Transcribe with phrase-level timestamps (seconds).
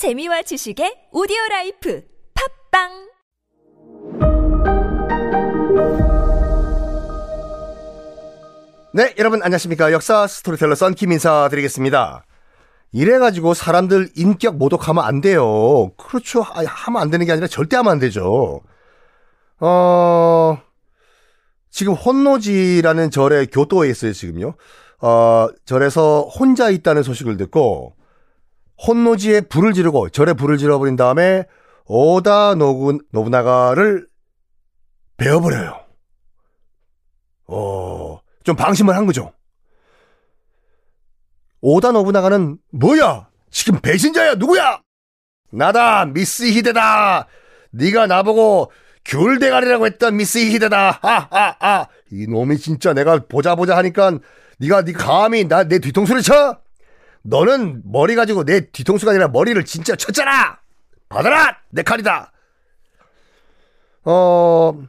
[0.00, 2.02] 재미와 지식의 오디오 life
[2.72, 2.88] 팟빵
[8.94, 9.92] 네, 여러분 안녕하십니까.
[9.92, 12.24] 역사 스토리텔러 썬킴 인사드리겠습니다.
[12.92, 15.90] 이래 가지고 사람들 인격 모독하면 안 돼요.
[15.98, 16.44] 그렇죠.
[16.44, 18.62] 아, 하면 안 되는 게 아니라 절대 하면 안 되죠.
[19.58, 20.58] 어,
[21.68, 24.54] 지금 혼노지라는 절에 교토에 있어요, 지금요.
[25.02, 27.99] 어, 절에서 혼자 있다는 소식을 듣고
[28.86, 31.44] 혼노지에 불을 지르고 절에 불을 지러버린 다음에
[31.86, 34.06] 오다 노구, 노부나가를
[35.16, 35.80] 베어버려요.
[37.48, 39.32] 어, 좀 방심을 한 거죠.
[41.60, 43.28] 오다 노부나가는 뭐야?
[43.50, 44.80] 지금 배신자야 누구야?
[45.50, 47.26] 나다 미스 히데다.
[47.72, 48.72] 네가 나보고
[49.04, 51.00] 귤 대가리라고 했던 미스 히데다.
[51.02, 51.88] 하하하.
[52.12, 54.18] 이 놈이 진짜 내가 보자 보자 하니까
[54.58, 56.58] 네가 네 감히 나 내 뒤통수를 쳐?
[57.22, 60.58] 너는 머리 가지고 내 뒤통수가 아니라 머리를 진짜 쳤잖아.
[61.08, 62.32] 받아라 내 칼이다.
[64.04, 64.82] 어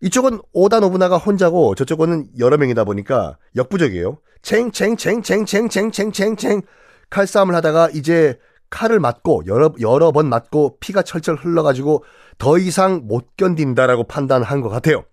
[0.00, 4.18] 이쪽은 오다 노부나가 혼자고 저쪽은 여러 명이다 보니까 역부족이에요.
[4.42, 6.62] 챙챙챙챙챙챙챙챙챙
[7.10, 8.38] 칼싸움을 하다가 이제
[8.70, 12.04] 칼을 맞고 여러 여러 번 맞고 피가 철철 흘러가지고
[12.38, 15.04] 더 이상 못 견딘다라고 판단한 것 같아요.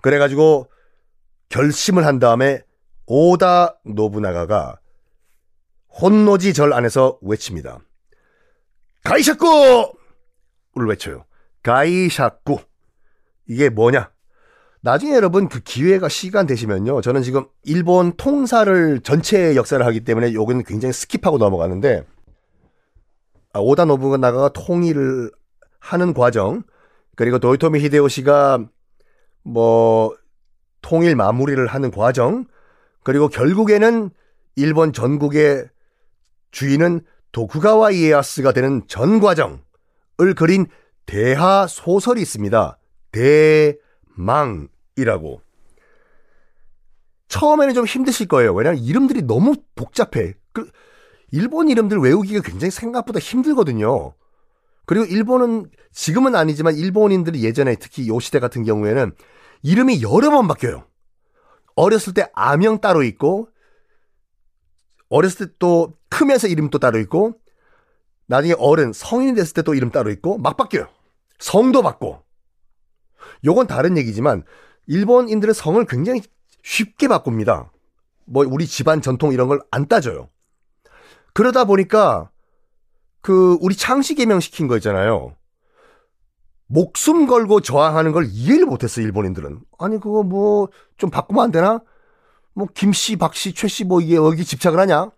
[0.00, 0.68] 그래가지고
[1.48, 2.62] 결심을 한 다음에
[3.06, 4.78] 오다 노부나가가
[6.00, 7.78] 혼노지 절 안에서 외칩니다.
[9.04, 9.92] 介錯!
[10.74, 11.24] 를 외쳐요.
[11.62, 12.58] 介錯.
[13.46, 14.10] 이게 뭐냐?
[14.80, 17.02] 나중에 여러분 그 기회가 시간 되시면요.
[17.02, 22.04] 저는 지금 일본 통사를 전체 역사를 하기 때문에 요건 굉장히 skip하고 넘어가는데
[23.52, 25.30] 아, 오다 노부나가가 통일을
[25.78, 26.62] 하는 과정
[27.16, 28.66] 그리고 도요토미 히데요시가
[29.44, 30.16] 뭐
[30.80, 32.46] 통일 마무리를 하는 과정
[33.04, 34.10] 그리고 결국에는
[34.56, 35.68] 일본 전국의
[36.52, 37.00] 주인은
[37.32, 39.58] 도쿠가와 이에야스가 되는 전 과정을
[40.36, 40.66] 그린
[41.06, 42.78] 대하 소설이 있습니다.
[44.12, 45.40] 대망이라고.
[47.28, 48.54] 처음에는 좀 힘드실 거예요.
[48.54, 50.34] 왜냐하면 이름들이 너무 복잡해.
[50.52, 50.70] 그
[51.30, 54.14] 일본 이름들 외우기가 굉장히 생각보다 힘들거든요.
[54.84, 59.12] 그리고 일본은 지금은 아니지만 일본인들이 예전에 특히 요 시대 같은 경우에는
[59.62, 60.84] 이름이 여러 번 바뀌어요.
[61.74, 63.48] 어렸을 때 아명 따로 있고
[65.12, 67.34] 어렸을 때 또 크면서 이름 또 따로 있고
[68.26, 70.88] 나중에 어른 성인이 됐을 때 또 이름 따로 있고 막 바뀌어요.
[71.38, 72.22] 성도 바꿔.
[73.44, 74.44] 요건 다른 얘기지만
[74.86, 76.22] 일본인들은 성을 굉장히
[76.62, 77.70] 쉽게 바꿉니다.
[78.24, 80.28] 뭐 우리 집안 전통 이런 걸 안 따져요.
[81.34, 82.30] 그러다 보니까
[83.20, 85.36] 그 우리 창씨 개명 시킨 거 있잖아요.
[86.66, 89.60] 목숨 걸고 저항하는 걸 이해를 못했어 일본인들은.
[89.78, 91.82] 아니 그거 뭐 좀 바꾸면 안 되나?
[92.54, 95.10] 뭐 김씨, 박씨, 최씨 뭐 이게 여기 집착을 하냐?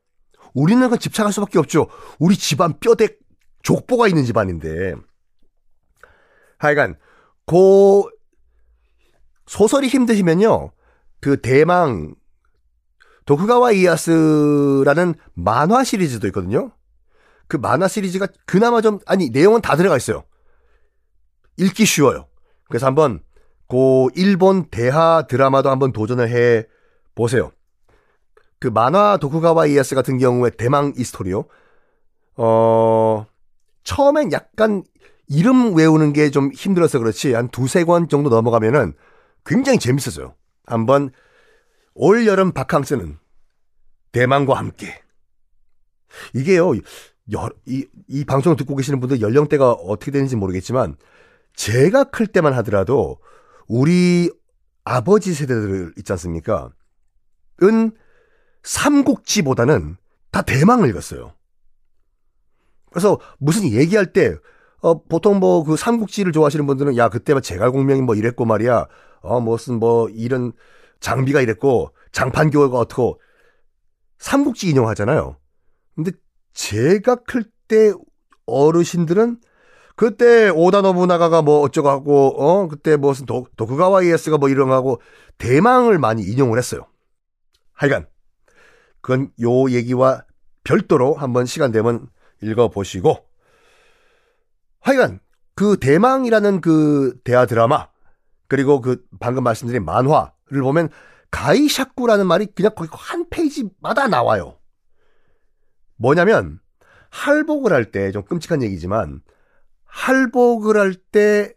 [0.55, 1.89] 우리는 그 집착할 수밖에 없죠.
[2.19, 3.09] 우리 집안 뼈대
[3.63, 4.95] 족보가 있는 집안인데.
[6.59, 6.97] 하여간
[7.47, 8.09] 고
[9.47, 10.71] 소설이 힘드시면요.
[11.21, 12.15] 그 대망
[13.27, 16.73] 도쿠가와 이에야스라는 만화 시리즈도 있거든요.
[17.49, 20.25] 그 만화 시리즈가 그나마 좀 아니 내용은 다 들어가 있어요.
[21.57, 22.29] 읽기 쉬워요.
[22.69, 23.21] 그래서 한번
[23.67, 26.67] 고 일본 대하 드라마도 한번 도전을 해
[27.15, 27.53] 보세요.
[28.59, 31.45] 그 만화 도쿠가와 이에야스 같은 경우에 대망 이 스토리요.
[32.37, 33.27] 어
[33.85, 34.83] 처음엔 약간
[35.29, 38.95] 이름 외우는 게 좀 힘들어서 그렇지 한 두세 권 정도 넘어가면은
[39.45, 40.35] 굉장히 재밌었어요.
[40.67, 41.11] 한번
[41.95, 43.19] 올 여름 바캉스는
[44.13, 45.01] 대망과 함께
[46.35, 46.73] 이게요.
[47.33, 50.97] 여, 이, 이 방송을 듣고 계시는 분들 연령대가 어떻게 되는지 모르겠지만
[51.55, 53.19] 제가 클 때만 하더라도
[53.67, 54.31] 우리
[54.85, 56.71] 아버지 세대들 있지 않습니까?
[57.63, 57.93] 은
[58.63, 59.97] 삼국지보다는
[60.31, 61.35] 다 대망을 읽었어요.
[62.91, 64.37] 그래서 무슨 얘기할 때
[64.81, 68.87] 어, 보통 뭐 그 삼국지를 좋아하시는 분들은 야 그때 제갈공명이 뭐 이랬고 말이야.
[69.23, 70.53] 어 무슨 뭐 이런
[71.01, 73.21] 장비가 이랬고 장판교가 어떻고
[74.19, 75.37] 삼국지 인용하잖아요.
[75.97, 76.13] 근데
[76.53, 77.93] 제가 클 때
[78.47, 79.41] 어르신들은
[79.97, 84.75] 그때 오다 노부나가가 뭐 어쩌고 하고 어 그때 무슨 도, 도쿠가와 이에스가 뭐 이런 거
[84.75, 85.01] 하고
[85.39, 86.87] 대망을 많이 인용을 했어요.
[87.75, 88.07] 하여간
[89.01, 90.25] 그건 요 얘기와
[90.65, 92.09] 별도로 한번 시간 되면
[92.43, 93.29] 읽어 보시고
[94.81, 95.21] 하여간
[95.55, 97.89] 그 대망이라는 그 대하 드라마
[98.49, 100.89] 그리고 그 방금 말씀드린 만화를 보면
[101.31, 104.59] 가이샤쿠라는 말이 그냥 거기 한 페이지마다 나와요.
[105.97, 106.61] 뭐냐면
[107.11, 109.23] 할복을 할 때 좀 끔찍한 얘기지만
[109.85, 111.55] 할복을 할 때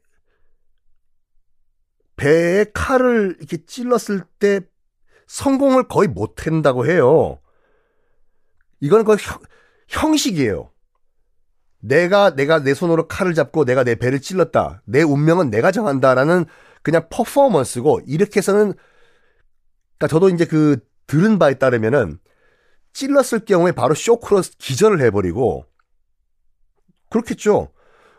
[2.15, 4.61] 배에 칼을 이렇게 찔렀을 때
[5.27, 7.39] 성공을 거의 못 한다고 해요.
[8.79, 9.39] 이건 거의 형,
[9.87, 10.71] 형식이에요.
[11.79, 14.81] 내가 내가 내 손으로 칼을 잡고 내가 내 배를 찔렀다.
[14.85, 16.45] 내 운명은 내가 정한다라는
[16.81, 18.73] 그냥 퍼포먼스고 이렇게 해서는
[19.97, 22.19] 그러니까 저도 이제 그 들은 바에 따르면은
[22.93, 25.65] 찔렀을 경우에 바로 쇼크로 기절을 해버리고
[27.09, 27.71] 그렇겠죠.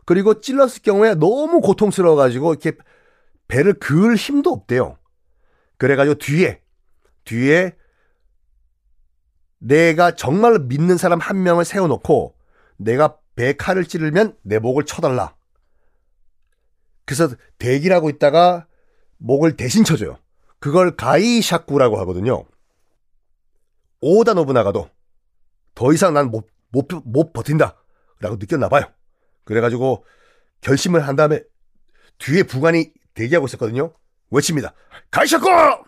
[0.04, 2.72] 그리고 찔렀을 경우에 너무 고통스러워가지고 이렇게
[3.48, 4.98] 배를 그을 힘도 없대요.
[5.76, 6.62] 그래가지고 뒤에
[7.28, 7.76] 뒤에
[9.58, 12.34] 내가 정말 믿는 사람 한 명을 세워놓고
[12.78, 15.36] 내가 배 칼을 찌르면 내 목을 쳐달라.
[17.04, 17.28] 그래서
[17.58, 18.66] 대기를 하고 있다가
[19.18, 20.18] 목을 대신 쳐줘요.
[20.58, 22.44] 그걸 가이샤쿠라고 하거든요.
[24.00, 24.88] 오다 노부나가도
[25.74, 27.76] 더 이상 난 못, 못, 못 버틴다.
[28.20, 28.84] 라고 느꼈나 봐요.
[29.44, 30.04] 그래가지고
[30.62, 31.42] 결심을 한 다음에
[32.18, 33.92] 뒤에 부관이 대기하고 있었거든요.
[34.30, 34.72] 외칩니다.
[35.10, 35.87] 가이샤쿠!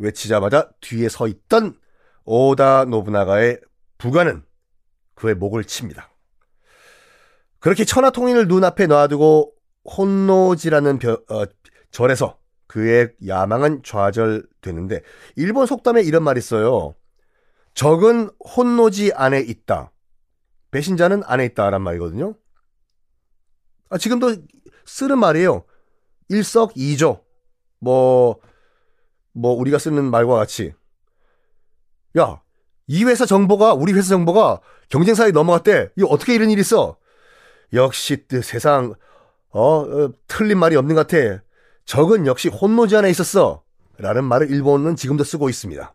[0.00, 1.78] 외치자마자 뒤에 서 있던
[2.24, 3.60] 오다 노부나가의
[3.98, 4.42] 부관은
[5.14, 6.10] 그의 목을 칩니다.
[7.58, 9.52] 그렇게 천하통일을 눈앞에 놔두고
[9.84, 11.44] 혼노지라는 벼, 어,
[11.90, 15.02] 절에서 그의 야망은 좌절되는데
[15.36, 16.94] 일본 속담에 이런 말이 있어요.
[17.74, 19.92] 적은 혼노지 안에 있다.
[20.70, 22.34] 배신자는 안에 있다란 말이거든요.
[23.90, 24.36] 아, 지금도
[24.86, 25.64] 쓰는 말이에요.
[26.28, 27.24] 일석이조.
[27.80, 28.40] 뭐,
[29.40, 30.74] 뭐, 우리가 쓰는 말과 같이.
[32.18, 32.40] 야,
[32.86, 34.60] 이 회사 정보가, 우리 회사 정보가
[34.90, 35.90] 경쟁사에 넘어갔대.
[35.96, 36.96] 이거 어떻게 이런 일이 있어?
[37.72, 38.94] 역시 세상,
[39.50, 41.42] 어, 어, 틀린 말이 없는 것 같아.
[41.84, 43.62] 적은 역시 혼노지 안에 있었어.
[43.98, 45.94] 라는 말을 일본은 지금도 쓰고 있습니다.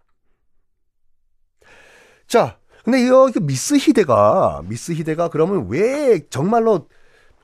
[2.28, 3.10] 자, 근데 이
[3.42, 6.88] 미스 히데가, 미스 히데가 그러면 왜 정말로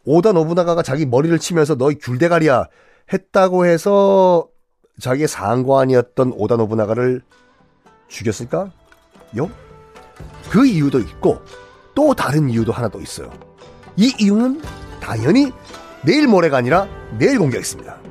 [0.05, 2.67] 오다 노부나가가 자기 머리를 치면서 너희 귤대가리야
[3.11, 4.50] 했다고 해서
[4.99, 7.21] 자기의 상관이었던 오다 노부나가를
[8.07, 8.71] 죽였을까?
[9.37, 9.49] 요?
[10.49, 11.41] 그 이유도 있고
[11.95, 13.31] 또 다른 이유도 하나 더 있어요.
[13.95, 14.61] 이 이유는
[14.99, 15.51] 당연히
[16.03, 18.10] 내일 모레가 아니라 내일 공개하겠습니다.